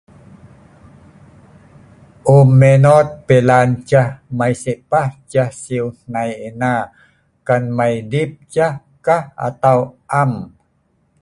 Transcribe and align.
um 2.37 2.49
meinot 2.59 3.07
pilan 3.27 3.67
ceh 3.89 4.09
mei 4.37 4.53
sikpah 4.63 5.07
ceh 5.31 5.49
sieu 5.61 5.85
hnai 5.99 6.31
ena, 6.49 6.73
kan 7.47 7.63
mei 7.77 7.95
dip 8.11 8.31
ceh 8.53 8.73
ka 9.05 9.17
atau 9.47 9.79
am 10.21 10.31